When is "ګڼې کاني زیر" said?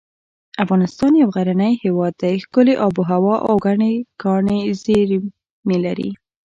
3.65-5.09